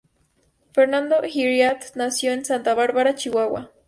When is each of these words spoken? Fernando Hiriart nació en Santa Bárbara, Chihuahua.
Fernando 0.73 1.21
Hiriart 1.23 1.93
nació 1.95 2.31
en 2.31 2.43
Santa 2.43 2.73
Bárbara, 2.73 3.13
Chihuahua. 3.13 3.69